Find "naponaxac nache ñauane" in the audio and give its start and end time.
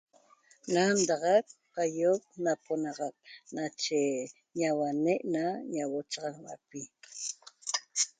2.43-5.23